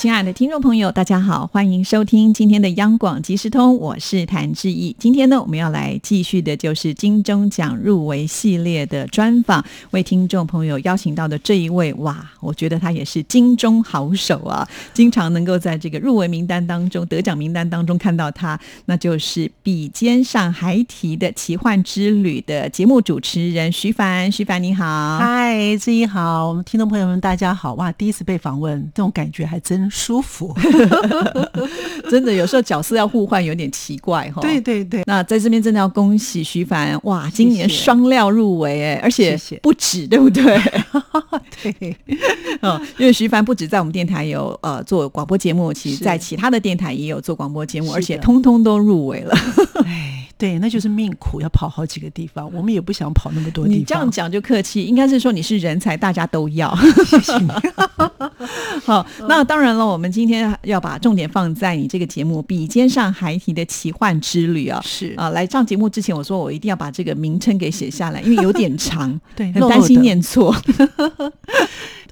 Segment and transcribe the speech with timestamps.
[0.00, 4.96] 亲爱的听众朋友，大家好，欢迎收听今天的央广即时通，我是谭志毅。
[4.98, 24.32] 今天呢，我们要来继续的就是金钟奖入围系列的专访，为听众朋友邀请到的这一位，哇，我觉得他也是金钟好手啊，经常能够在这个入围名单当中、得奖名单当中看到他，那就是《笔尖上还提的奇幻之旅》的节目主持人徐凡。
[24.32, 29.89] 徐凡你好，嗨，志毅好，我们听众朋友们大家好，哇，第一次被访问，这种感觉还真。
[29.90, 30.54] 舒服，
[32.08, 34.40] 真的有时候角色要互换有点奇怪哈。
[34.40, 40.42] 对对对，那在这边真的要恭喜徐凡哇，今年双料入围哎，而且不止对不对？
[41.62, 41.96] 对，
[42.62, 49.34] 嗯， 因为徐凡不止在我们电台有呃做广播节目，其实在其他的电台也有做广播节目，而且通通都入围了。
[49.84, 53.78] 哎，对，那就是命苦，要跑好几个地方，我们也不想跑那么多地方。
[53.78, 56.74] 你这样讲就客气，应该是说你是人才，大家都要。
[58.82, 70.56] 好，那当然了，我们今天要把重点放在你这个节目《笔尖上孩提的奇幻之旅》啊，是啊，来上节目之前，我说我一定要把这个名称给写下来，因为有点长， 对，很担心念错。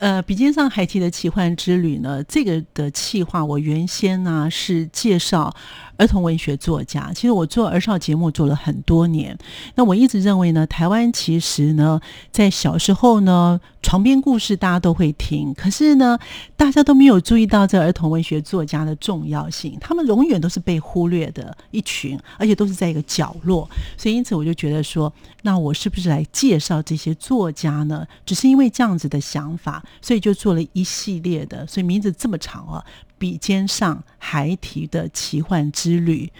[0.00, 5.52] 呃，《笔尖上还提的奇幻之旅》呢，这个的企划，我原先呢是介绍。
[5.98, 9.36] 儿童文学作家，其实我做儿少节目做了很多年。
[9.74, 16.16] 那我一直认为呢，台湾其实呢，在小时候呢，床边故事大家都会听，可是呢，
[16.56, 19.76] 大家都没有注意到这儿童文学作家的重要性。
[19.80, 23.68] 他们永远都是被忽略的一群，而且都是在一个角落。
[23.96, 25.12] 所以，因此我就觉得说，
[25.42, 28.06] 那我是不是来介绍这些作家呢？
[28.24, 32.84] 只是因为这样子的想法，所以就做了一系列的，所以名字这么长啊。
[33.18, 36.30] 笔尖上孩提的奇幻之旅，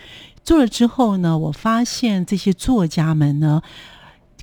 [0.45, 3.61] 做了之后呢，我发现这些作家们呢，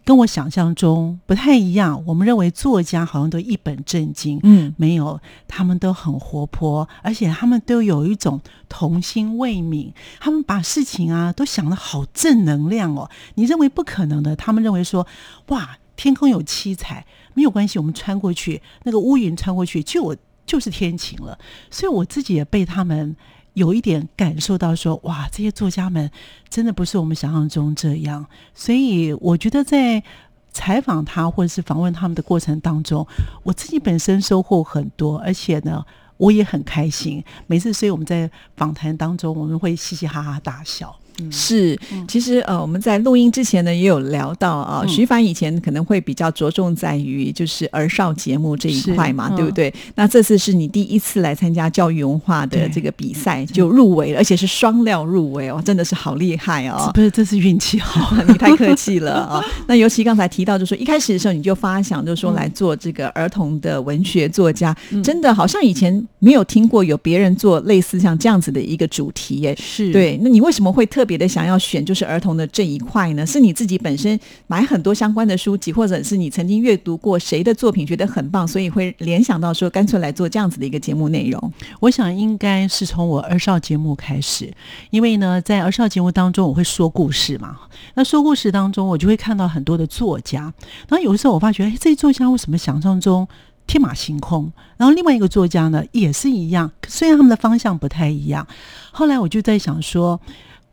[0.04, 2.04] 跟我想象中不太一样。
[2.06, 13.10] 我们认为作家好像都一本正经，嗯，没有，他们都很活泼，而且他们都有一种童心未泯，他们把事情啊都想的好正能量哦。
[13.36, 15.08] 你认为不可能的，他们认为说，
[15.48, 20.16] 哇，天空有七彩，没有关系，我们穿过去，那个乌云穿过去就。
[20.46, 21.38] 就是天晴了，
[21.72, 23.16] 所以我自己也被他们
[23.54, 26.10] 有一点感受到说，哇，这些作家们
[26.50, 28.26] 真的不是我们想象中这样。
[28.54, 30.04] 所以我觉得在
[30.52, 33.06] 采访他或者是访问他们的过程当中，
[33.44, 35.86] 我自己本身收获很多，而且呢，
[36.18, 37.24] 我也很开心。
[37.48, 40.98] 每次，所以我们在访谈当中，我们会嘻嘻哈哈大笑。
[41.32, 41.78] 是，
[42.08, 49.74] 其实呃，我们在录音之前呢，也有聊到啊，徐凡以前可能会比较着重在于就是儿少节目这一块嘛，对不对？
[49.96, 56.92] 那这次是你第一次来参加教育文化的这个比赛，就入围了，而且是双料入围哦，真的是好厉害哦！
[56.94, 59.42] 不是，这是运气好， 你太客气了啊。
[59.68, 69.56] 那尤其刚才提到，就说一开始的时候你就发想，就说来做这个儿童的文学作家，真的好像以前没有听过有别人做类似像这样子的一个主题耶。
[69.58, 71.05] 是对，那你为什么会特？
[71.06, 73.26] 别的想要选就是儿童的这一块呢？
[73.26, 81.54] 是你自己本身买很多相关的书籍，或者是你曾经阅读过谁的作品觉得很棒，所以会联想到说干脆来做这样子的一个节目内容。
[81.80, 84.52] 我想应该是从我儿少节目开始，
[84.90, 87.58] 因为呢，在儿少节目当中我会说故事嘛。
[87.94, 90.54] 那说故事当中，我就会看到很多的作家。
[90.88, 93.28] 然后有的时候我发觉，哎，这些作家为什么想象中
[93.68, 94.52] 天马行空？
[94.78, 98.48] 然后另外一个作家呢，也是一样，虽然他们的方向不太一样。
[98.92, 100.20] 后来我就在想说。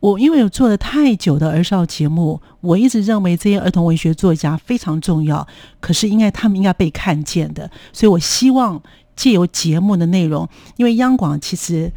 [0.03, 5.47] 我因为有做了太久的儿少节目，我一直认为这些儿童文学作家非常重要，
[5.79, 8.83] 可是应该他们应该被看见的，所以我希望
[9.15, 11.89] 借由节目的内容，因为央广其实。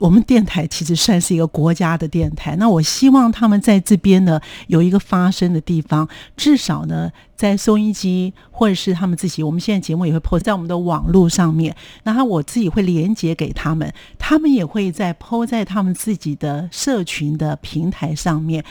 [0.00, 18.64] 我们电台其实算是一个国家的电台，那我希望他们在这边呢有一个发声的地方，至少呢在收音机或者是他们自己，我们现在节目也会 PO 在我们的网络上面，然后我自己会连接给他们，他们也会在 PO 在他们自己的社群的平台上面，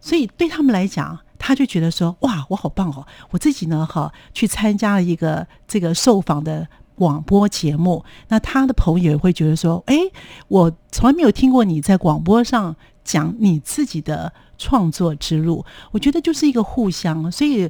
[0.00, 6.68] 所以对他们来讲，他就觉得说哇，我好棒哦，我自己呢哈去参加了一个这个受访的。
[7.00, 9.96] 广播节目，那他的朋友也会觉得说：“哎，
[10.48, 17.66] 我从来没有听过你在广播上讲你自己的创作之路。”我觉得就是一个互相，所以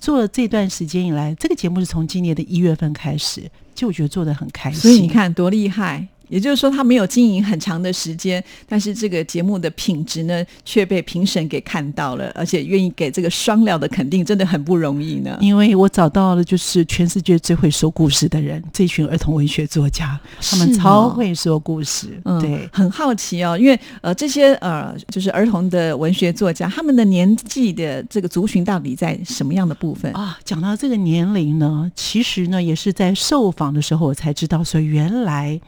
[0.00, 4.80] 做了这段时间以来，这个节目是从今年的一月份开始，就我觉得做的很开心。
[4.80, 6.08] 所以你看多厉害。
[6.32, 15.36] 也就是说，他没有经营很长的时间，但是这个节目的品质呢，却被评审给看到了，而且愿意给这个双料的肯定，真的很不容易呢。
[15.42, 22.18] 因为我找到了就是全世界最会说故事的人，这群儿童文学作家，他们超会说故事。
[22.24, 30.10] 嗯，对，很好奇哦，因为呃，这些呃，就是儿童的文学作家，他们的年纪的这个族群到底在什么样的部分？
[30.14, 35.60] 啊，讲到这个年龄呢，其实呢也是在受访的时候我才知道，说原来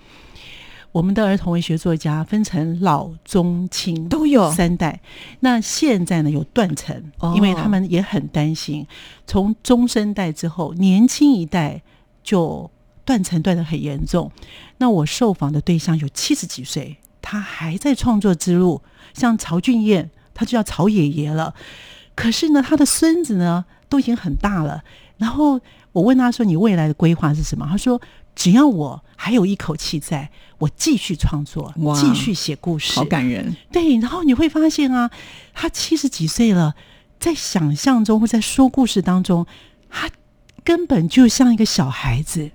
[0.95, 5.01] 我们的儿童文学作家分成老中青都有三代。
[5.41, 8.87] 那现在呢有断层，哦因为他们也很担心，
[9.27, 11.83] 从中生代之后，年轻一代
[12.23, 12.71] 就
[13.05, 14.31] 断层断得很严重。
[14.79, 18.81] 那我受访的对象有七十几岁，他还在创作之路，
[19.15, 21.57] 像曹俊彦，他就叫曹爷爷了。
[22.15, 24.85] 可是呢，他的孙子呢都已经很大了。
[25.17, 28.01] 然后我问他说：“你未来的规划是什么？”他说
[28.35, 35.11] ：“只要我还有一口气在，我继续创作，继续写故事。”好感人，对，然后你会发现啊，
[35.53, 36.75] 他七十几岁了，
[37.19, 39.47] 在想象中或在说故事当中，
[39.89, 40.11] 他
[40.63, 42.51] 根本就像一个小孩子，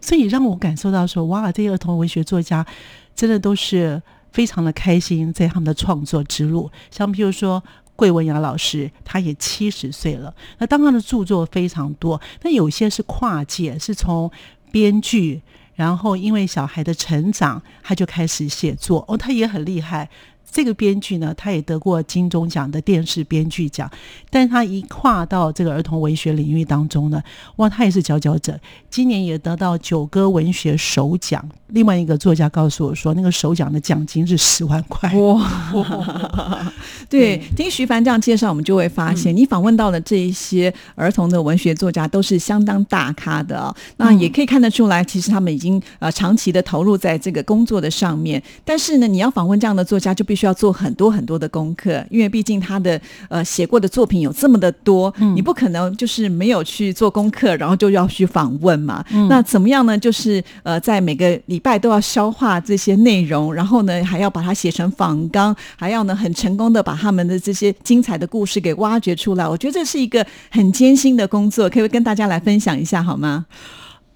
[0.00, 2.66] 所以让我感受到说，哇，这些儿童文学作家
[3.14, 6.70] 真的都是非常的开心，在他们的创作之路。
[6.90, 7.62] 像譬如说。
[7.96, 10.34] 桂文雅老师，他也七十岁了。
[10.58, 14.28] 那当然的著作非常多，但有些是跨界，是从
[14.74, 15.40] 编剧，
[15.76, 19.04] 然后因为小孩的成长，他就开始写作。
[19.06, 20.10] 哦，他也很厉害。
[20.54, 23.90] 这个编剧呢，他也得过金钟奖的电视编剧奖，
[24.30, 27.20] 但他一跨到这个儿童文学领域当中呢，
[27.56, 28.56] 哇，他也是佼佼者。
[28.88, 31.44] 今年也得到九歌文学首奖。
[31.70, 35.12] 另外一个作家告诉我说，那个首奖的奖金是十万块。
[35.14, 36.72] 哇！
[37.10, 43.74] 对，听徐凡这样介绍，我们就会发现，你访问到的这一些儿童的文学作家都是相当大咖的哦。
[43.96, 48.40] 那也可以看得出来，其实他们已经呃长期的投入在这个工作的上面。
[48.64, 59.04] 但是呢，你要访问这样的作家，就必须要做很多很多的功课，因为毕竟他的呃写过的作品有这么的多，你不可能就是没有去做功课，然后就要去访问嘛。
[59.28, 59.96] 那怎么样呢？
[59.98, 69.48] 就是呃，在每个礼拜都要消化这些内容，然后呢，还要把它写成访纲，还要呢很成功的把他们的这些精彩的故事给挖掘出来。
[69.48, 73.46] 我觉得这是一个很艰辛的工作，可以跟大家来分享一下好吗？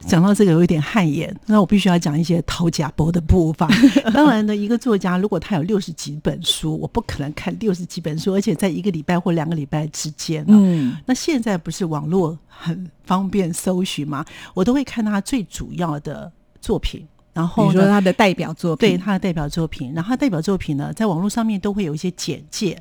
[0.06, 3.68] 讲到这个有一点汗颜，那我必须要讲一些掏假博的步伐。
[4.14, 10.46] 当然呢，一个作家如果他有六十几本书，我不可能看六十几本书，而且在一个礼拜或两个礼拜之间、啊。
[10.50, 14.24] 嗯，那现在不是网络很方便搜寻吗？
[14.54, 16.30] 我都会看他最主要的
[16.60, 22.80] 作品，然比后呢，如说他的代表作品，对他的代表作品，然后他代表作品呢，在网络上面都会有一些简介。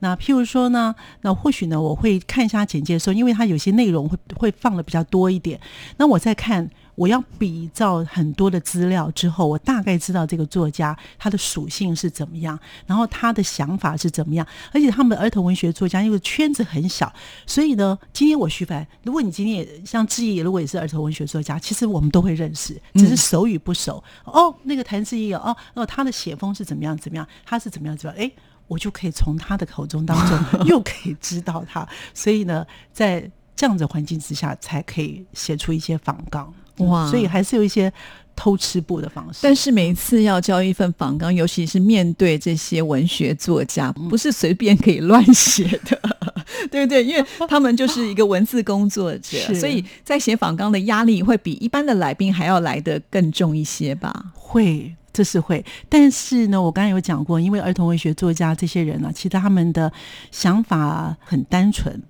[0.00, 5.58] 那譬如说呢，那或许呢，我会看一下简介的时候，因为它有些内容会会放的比较多一点。
[5.96, 14.46] 那我在看，我要比照很多的资料之后，我大概知道这个作家他的属性是怎么样，然后他的想法是怎么样。
[14.70, 17.10] 而且他们的儿童文学作家因为圈子很小，
[17.46, 24.04] 所以呢，今天我徐凡，如果你今天也像志毅，如果也是儿童文学作家，其实我们都会认识，只是熟与不熟。
[24.24, 28.30] 哦，那个谭志毅哦，哦，他的写风是怎么样怎么样，他是怎么样怎么样，哎。
[28.68, 36.52] 我就可以从他的口中当中 又可以知道他，所以呢，在这样的环境之下，才可以写出一些仿纲。
[36.78, 37.90] 哇所以还是有一些
[38.34, 39.38] 偷吃布的方式。
[39.40, 45.98] 但是每次要交一份访纲，尤其是面对这些文学作家，不是随便可以乱写的，
[46.70, 47.02] 对不对？
[47.02, 54.26] 因为他们就是一个文字工作者，所以在写访纲的压力会比一般的来宾还要来得更重一些吧？
[54.34, 55.64] 会，这是会。
[55.88, 59.90] 但是呢，我刚才有讲过，因为儿童文学作家这些人呢、其实他们的
[60.30, 62.02] 想法很单纯，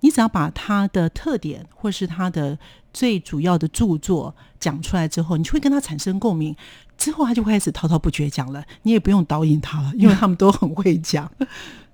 [0.00, 2.58] 你只要把他的特点或是他的
[2.92, 6.56] 最主要的著作讲出来之后，你就会跟他产生共鸣。
[6.96, 11.30] 之后他就开始滔滔不绝讲了，你也不用导引他了，因为他们都很会讲。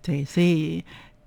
[0.00, 0.82] 对，所以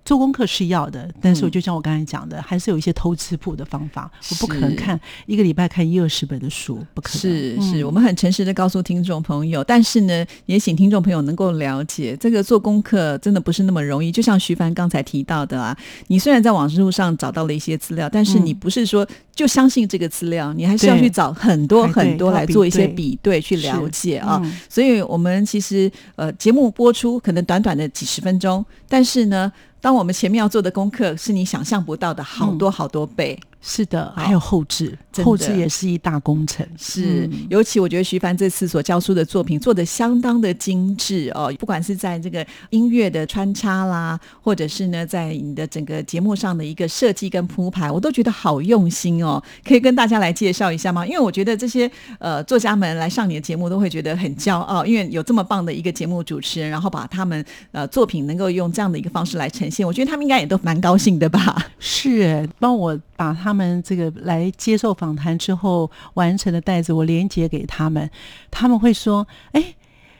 [0.07, 4.09] 做功课是要的，但是我就像我刚才讲的，还是有一些偷吃谱的方法。
[4.31, 7.19] 我不可能看一个礼拜看一二十本的书，不可能。
[7.19, 14.09] 是是，嗯我们很诚实的告诉听众朋友，但是呢，也请听众朋友能够了解，这个做功课真的不是那么容易。
[14.09, 24.39] 就像徐凡刚才提到的啊，你虽然在网络上找到了一些资料，但是你嗯不是说就相信这个资料，你还是要去找很多很多来做一些比对去了解啊。
[24.41, 33.39] 嗯所以我们其实呃节目播出可能短短的几十分钟，但是呢，当我们前面要做的功课是你想象不到的好多好多倍。
[33.69, 36.65] 是的，还有后置，后置也是一大工程。
[36.77, 49.43] 是，嗯尤其我觉得徐帆这次所教书的作品做的相当的精致哦，不管是在这个音乐的穿插啦，或者是呢在你的整个节目上的一个设计跟铺排，我都觉得好用心哦。
[49.65, 51.05] 可以跟大家来介绍一下吗？
[51.05, 57.43] 因为我觉得这些呃作家们来上你的节目都会觉得很骄傲，因为有这么棒的一个节目主持人，然后把他们
[57.73, 61.53] 呃作品能够用这样的一个方式来呈现，我觉得他们应该也都蛮高兴的吧。
[61.79, 68.09] 是帮我把他们这个来接受访谈之后完成的袋子，我连接给他们，
[68.51, 69.73] 他们会说：“哎。”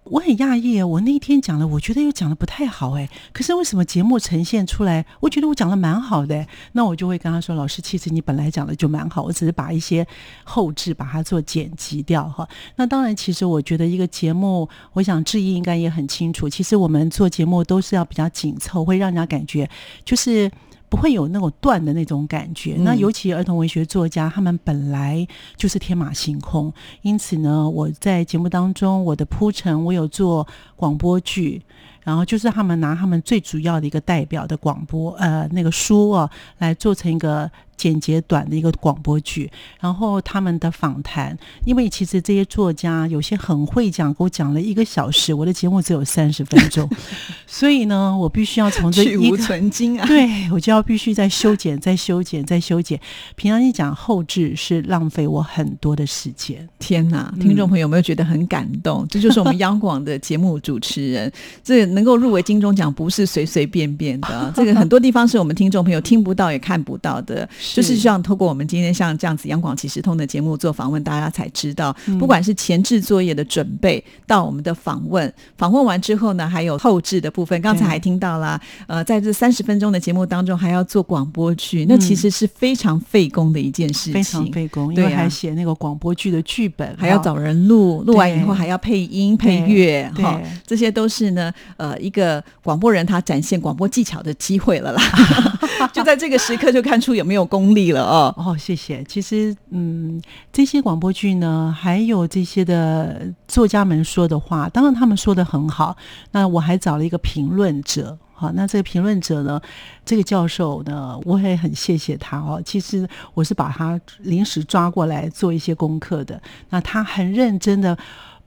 [0.10, 6.48] 我很讶异，我那天讲的，我觉得又讲的不太好，哎，可是为什么节目呈现出来，我觉得我讲的蛮好的？
[6.72, 10.08] 那我就会跟他说，老师，其实你本来讲的就蛮好，我只是把一些
[10.46, 12.48] 后置把它做剪辑掉哈。
[12.78, 19.70] 那当然，其实我觉得一个节目，我想志毅应该也很清楚，其实我们做节目都是要比较紧凑，会让人家感觉
[20.06, 20.50] 就是。
[20.90, 22.76] 不会有那种断的那种感觉。
[22.78, 31.62] 嗯那尤其儿童文学作家，他们本来就是天马行空，因此呢，我在节目当中我的铺陈，我有做广播剧。
[32.08, 39.52] 然后就是他们拿他们最主要的一个代表的广播，呃，那个书哦，来做成一个简洁短的一个广播剧。
[39.82, 46.90] 然后他们的访谈，因为其实这些作家有些很会讲，给我讲了一个小时，我的节目只有三十分钟，
[47.46, 50.08] 所以呢，我必须要从这去无一个存精啊！
[50.08, 52.98] 对，我就要必须再修剪、再修剪、再修剪。
[53.36, 56.66] 平常一讲后置是浪费我很多的时间。
[56.80, 59.06] 天哪，嗯听众朋友有没有觉得很感动？
[59.10, 61.30] 这就是我们央广的节目主持人，
[61.64, 72.20] 这能够入围金钟奖不是随随便便的啊、 这个很多地方是我们听众朋友听不到也看不到的，就是希望透过我们今天像这样子央广即时通的节目做访问，大家才知道，嗯。
[72.20, 90.24] 不管是前置作业的准备到我们的访问，访问完之后呢，还有后置的部分，刚才还听到啦，呃，在这三十分钟的节目当中还要做广播剧，那其实是非常费工的一件事情，嗯非常费工，因为还写那个广播剧的剧本，还要找人录，录完以后还要配音配乐，对。
[90.24, 95.02] 哈，这些都是呢，呃，呃一个广播人他展现广播技巧的机会了啦。
[95.94, 98.34] 就在这个时刻就看出有没有功力了哦。
[98.38, 99.04] 哦，谢谢。
[99.04, 105.96] 其实，嗯，这些广播剧呢，还有这些的作家们说的话，当然他们说的很好。
[106.32, 109.62] 那我还找了一个评论者，好，那这个评论者呢，
[110.04, 112.62] 这个教授呢，我也很谢谢他哦。
[112.66, 117.96] 其实我是把他临时抓过来做一些功课的，那他很认真的。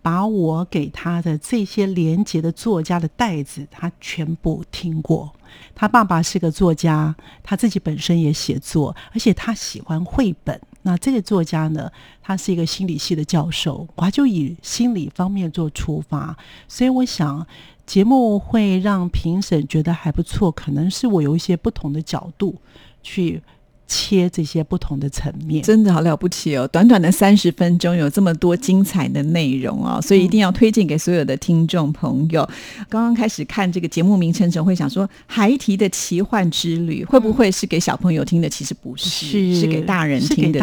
[0.02, 5.32] 把我给他的这些连接的作家的袋子，他全部听过。
[5.74, 10.60] 他爸爸是个作家，他自己本身也写作，而且他喜欢绘本。
[10.82, 11.90] 那这个作家呢，
[12.22, 16.36] 他是一个心理系的教授，他就以心理方面做出发，
[16.68, 17.46] 所以我想
[17.84, 22.56] 节目会让评审觉得还不错，可能是我有一些不同的角度
[23.02, 23.42] 去
[23.90, 25.60] 切这些不同的层面。
[25.64, 26.66] 真的好了不起哦！
[26.68, 32.48] 短短的三十分钟有这么多精彩的内容哦、所以一定要推荐给所有的听众朋友。
[32.88, 38.48] 刚刚开始看这个节目名称时，会想说《孩提的奇幻之旅》会不会是给小朋友听的？
[38.48, 40.60] 其实不是，是是给大人听的。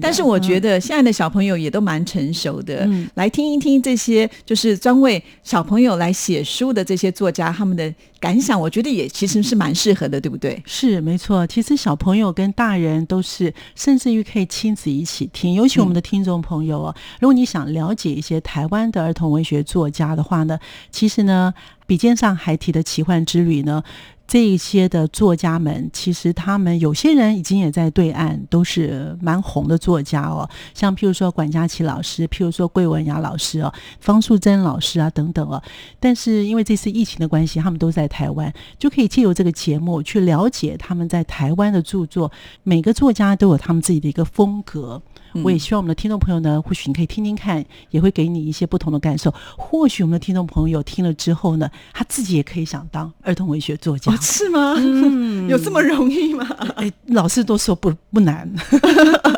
[0.00, 10.60] 但是我觉得，得现在的小朋友也都蛮成熟的，嗯来听一听这些就是专为小朋友来写书的这些作家他们的感想，我觉得也其实是蛮适合的，对不对？
[10.66, 15.54] 是没错，其实小朋友跟大人都是，甚至于可以亲子一起听。
[15.54, 20.58] 尤其我们的听众朋友哦，如果你想了解一些台湾的儿童文学作家的话呢，
[20.90, 21.54] 其实呢，
[21.86, 23.82] 笔尖上还提的奇幻之旅呢。
[24.28, 30.50] 这一些的作家们，其实他们有些人已经也在对岸，都是蛮红的作家哦。
[30.74, 35.62] 像譬如说管家琪老师，譬如说桂文雅老师哦，方素珍老师啊等等哦。
[36.00, 42.32] 但是因为这次疫情的关系，他们都在台湾，就可以借由这个节目去了解他们在台湾的著作。
[42.64, 45.00] 每个作家都有他们自己的一个风格。
[45.42, 49.32] 我也希望我们的听众朋友呢，或许你可以听听看，也会给你一些不同的感受。
[49.56, 54.12] 或许我们的听众朋友听了之后呢，他自己也可以想当儿童文学作家。
[54.12, 54.74] 哦，是吗？
[54.78, 56.46] 嗯 有这么容易吗？
[56.76, 58.50] 哎，老师都说不不难。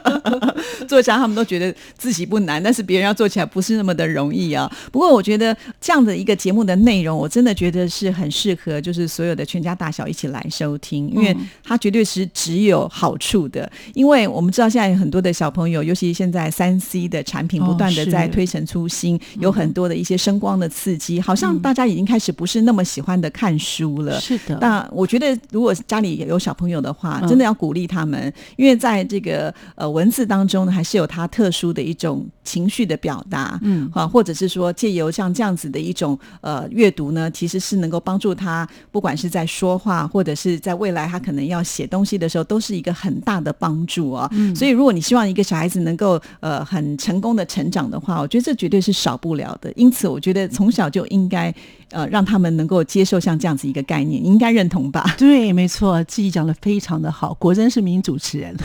[0.89, 4.71] 作家他们都觉得自己不难，但是别人要做起来不是那么的容易啊。
[4.91, 13.71] 不过我觉得这样的一个节目的内容，我真的觉得是很适合，就是所有的全家大小一起来收听，因为它绝对是只有好处的。
[13.93, 24.19] 因为我们知道现在有很多的小朋友，尤其现在三 C 的产品不断的在推陈出新，有很多的一些声光的刺激，好像大家已经开始不是那么喜欢的看书了。
[24.21, 44.29] 是的，那我觉得，如果家里有小朋友的话，嗯真的要鼓励他们，因为在这个呃文字当中呢，还是有他特殊的一种情绪的表达，嗯啊，或者是说借由像这样子的一种呃阅读呢，其实是能够帮助他，不管是在说话，或者是在未来他可能要写东西的时候，都是一个很大的帮助啊。
[44.31, 49.73] 嗯所以，如果你希望一个小孩子能够呃很成功的成长的话，我觉得这绝对是少不了的。
[49.75, 51.53] 因此，我觉得从小就应该
[51.91, 55.17] 呃让他们能够接受像这样子一个概念，你应该认同吧？
[55.19, 58.57] 对，没错，自己讲的非常的好，果真是名主持人。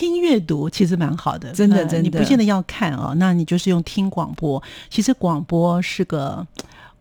[0.00, 4.62] 听阅读其实蛮好的，呃真的真的你不见得要看哦，那你就是用听广播。
[4.88, 6.46] 其实广播是个。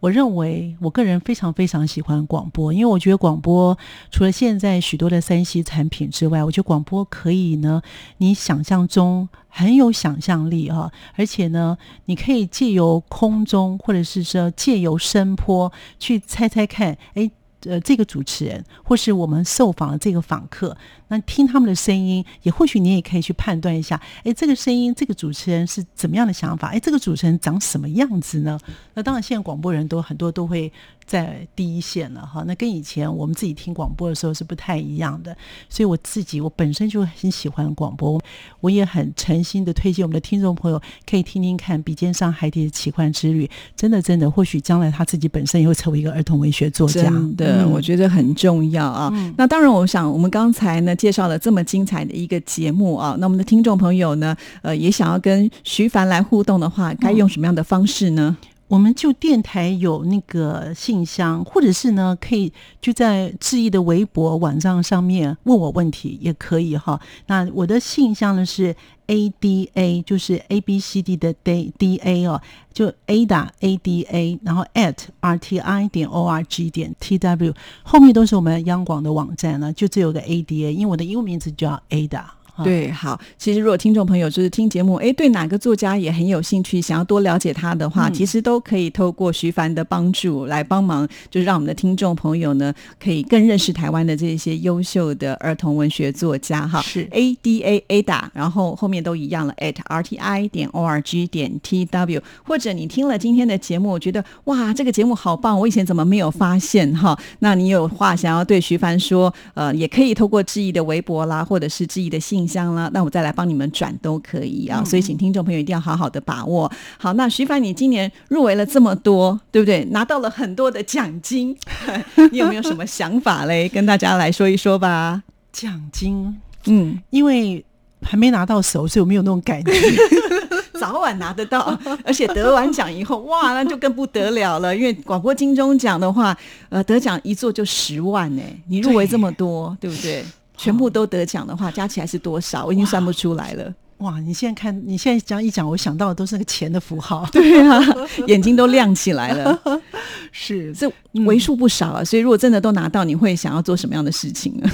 [0.01, 3.77] 我认为，我个人非常非常喜欢广播，因为我觉得广播
[4.12, 7.82] 除了现在许多的三 C 产品之外，我觉得广播可以呢，
[8.18, 17.32] 你想象中很有想象力哈、而且呢，你可以借由空中或者是说借由声波去猜猜看，哎。
[17.65, 20.77] 呃，这个主持人或是我们受访的这个访客，
[21.10, 26.70] 那听他们的声音，也或许你也可以去判断一下，哎，这个声音，这个主持人是怎么样的想法？
[26.70, 28.58] 哎，这个主持人长什么样子呢？
[28.94, 30.72] 那当然，现在广播人都很多都会
[31.06, 32.44] 在第一线了哈。
[32.48, 35.36] 那跟以前我们自己听广播的时候是不太一样的，
[35.68, 38.22] 所以我自己我本身就很喜欢广播，
[38.62, 47.01] 我也很诚心的推荐我们的听众朋友可以听听看《笔尖上海底的奇幻之旅》，真的真的，或许将来他自己本身也会成为一个儿童文学作家。
[47.01, 49.12] 真的，嗯我觉得很重要啊。
[49.36, 58.36] 那当然，我想我们刚才呢介绍了这么精彩的一个节目啊，那我们的听众朋友呢，呃，也想要跟徐凡来互动的话，该用什么样的方式呢？
[58.69, 67.01] 我们就电台有那个信箱，或者是呢，可以就在志毅的微博网站上面问我问题也可以哈。
[67.25, 68.75] 那我的信箱呢是
[69.07, 72.39] A D A，就是 A B C D 的 D D A 哦，
[72.71, 80.19] 就 Ada A D A，然后 at R T I 点 O R G 点 T W，后面都是我们央广的网站呢，就只有个
[80.19, 82.23] A D A，因为我的英文名字叫 Ada。
[82.60, 82.66] 哈。
[82.66, 88.13] 对，好，其实如果听众朋友就是听节目，哎，对哪个作家也很有兴趣，想要多了解他的话，嗯。
[88.13, 96.82] 其实都可以透过徐凡的帮助来帮忙，就是让我们的听众朋友呢，可以更认识台湾的这些优秀的儿童文学作家哈。
[96.82, 97.08] 是。
[97.12, 107.18] A D A A 打，然后后面都一样了，at R T I 点 O R G 点 T W，或者你听了今天的节目，我觉得哇，这个节目好棒，我以前怎么没有发现哈？
[107.39, 114.84] 那你有话想要对徐凡说，呃，也可以透过志毅的微博啦，或者是志毅的信箱啦，那我再来帮你们转都可以啊。
[114.84, 116.70] 所以请听众朋友一定要好好的把握。
[116.98, 119.86] 好，那徐凡，你今年入围了这么多，对不对？
[119.91, 121.56] 拿到了很多的奖金，
[122.32, 123.70] 你有没有什么想法嘞？
[123.70, 125.22] 跟大家来说一说吧。
[125.53, 127.00] 奖金，嗯。
[127.12, 127.63] 因为
[128.01, 129.72] 还没拿到手，所以我没有那种感觉。
[130.79, 134.73] 早晚拿得到，而且得完奖以后，哇，那就更不得了了。
[134.73, 136.36] 因为广播金钟奖的话，
[136.69, 140.23] 呃，得奖一座就十万呢、你入围这么多，对不对？
[140.60, 142.65] 全部都得奖的话，加起来是多少？
[142.65, 143.74] 我已经算不出来了。
[144.00, 144.19] 哇！
[144.19, 147.26] 你现在看，你现在这样一讲，我想到的都是那个钱的符号。
[147.32, 147.80] 对啊，
[148.28, 149.62] 眼睛都亮起来了，
[150.32, 150.91] 是这
[151.26, 152.04] 为数不少啊。
[152.04, 154.69] 所以如果真的都拿到，你会想要做什么样的事情呢？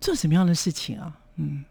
[0.00, 1.12] 做什么样的事情啊？
[1.36, 1.64] 嗯，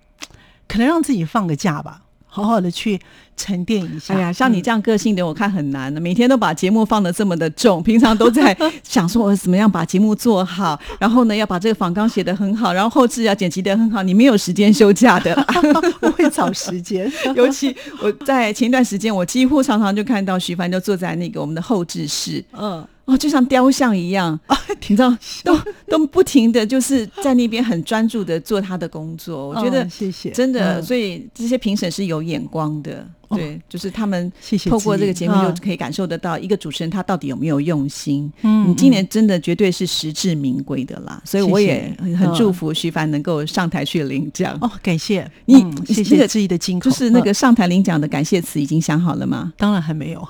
[0.68, 3.00] 可能让自己放个假吧，好好的去
[3.36, 4.14] 沉淀一下。
[4.14, 6.00] 哎呀，像你这样个性的，我看很难的。
[6.00, 15.36] 每天都把节目放的这么的重，平常都在 想说我怎么样把节目做好，然后呢要把这个访纲写得很好，然后后置要剪辑得很好，你没有时间休假的。
[16.02, 17.12] 我会找时间。
[17.36, 24.40] 尤其我在前一段时间，我几乎常常就看到徐帆就坐在那个我们的后置室，嗯，哦，就像雕像一样，
[24.88, 29.48] 你知道，都都不停的就是在那边很专注的做他的工作。
[29.50, 38.32] 我觉得嗯谢谢，真的，嗯所以这些评审是有眼光的，哦对，就是他们谢谢透过这个节目嗯就可以感受得到一个主持人他到底有没有用心。
[38.44, 44.56] 嗯你今年真的绝对是实至名归的啦，所以我也很很祝嗯福徐凡能够上台去领奖。
[44.62, 49.52] 哦，感谢你嗯谢那个谢自己的金口，就是那个嗯上台领奖的感谢词已经想好了吗？
[49.58, 50.20] 当然还没有，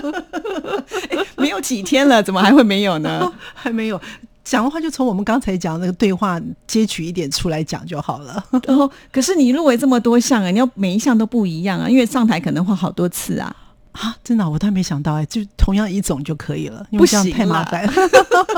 [1.60, 3.30] 几天了，怎么还会没有呢？
[3.54, 4.00] 还没有。
[4.42, 8.42] 讲的话就从我们刚才讲的那个对话截取一点出来讲就好了。
[8.64, 13.54] 然后，可是你入围这么多项啊，你要每一项都不一样啊，因为上台可能会好多次啊。
[13.92, 17.90] 啊，真的啊、我倒没想到哎，就同样一种就可以了，因不为这样行啦太麻烦。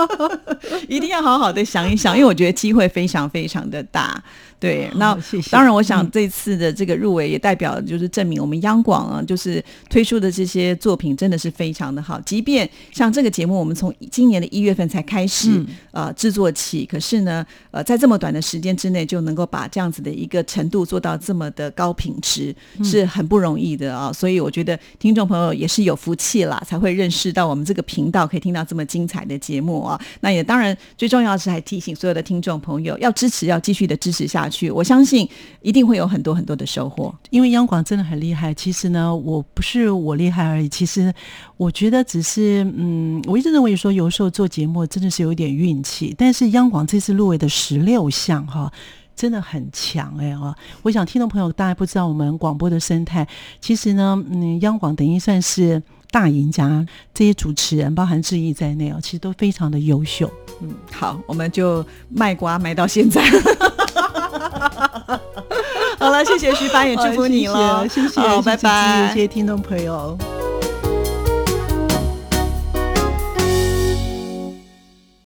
[0.89, 4.23] 一定要好好的想一想，因为我觉得机会非常非常的大。
[4.61, 5.19] 对，那
[5.51, 12.21] 当然，我想嗯这次的这个入围也代表就是证明我们央广啊，就是推出的这些作品真的是非常的好。
[12.21, 24.13] 即便像这个节目，我们从今年的一月份才开始、嗯呃制作起，可是呢，呃，在这么短的时间之内就能够把这样子的一个程度做到这么的高品质，是很不容易的啊。
[24.13, 25.22] 所以我觉得听众。
[25.23, 29.99] 众朋友也是有福气啦，才会认识到我们这个频道，可以听到这么精彩的节目啊。
[30.21, 34.69] 那也当然最重要的是还提醒所有的听众朋友要支持，要继续的支持下去。
[34.71, 35.29] 我相信
[35.61, 37.15] 一定会有很多很多的收获。
[37.31, 38.53] 因为央广真的很厉害。
[38.53, 40.69] 其实呢，我不是我厉害而已。
[40.69, 41.13] 其实
[41.57, 46.15] 我觉得只是，嗯，我一直认为说，有时候做节目真的是有点运气。
[46.19, 48.73] 但是央广这次入围的十六项哈。
[49.15, 50.55] 真的很强哎哦！
[50.83, 53.27] 我想听众朋友大家不知道我们广播的生态，
[53.61, 60.31] 其实呢，嗯，央广等于算是大赢家，这些主持人包含志毅在内哦，其实都非常的优秀。
[60.61, 63.23] 嗯，好，我们就卖瓜卖到现在。
[65.99, 70.19] 好了，谢谢徐凡，也祝福你了，谢谢，好，拜拜，谢谢听众朋友。